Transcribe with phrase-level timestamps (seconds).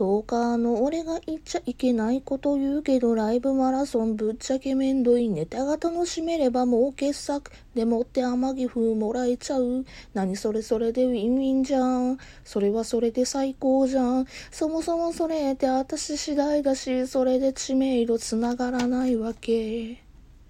[0.00, 5.28] 10日の俺が言っちゃいけないこと言うけど、ライブマラソンぶっちゃけめんどい。
[5.28, 7.52] ネタが楽しめればもう傑作。
[7.74, 9.84] でもって天城風もらえちゃう。
[10.14, 12.16] 何それそれでウィンウィンじゃん。
[12.44, 14.26] それはそれで最高じゃん。
[14.50, 20.09] そもそもそれって私次第だし、それで知名度つながらないわけ。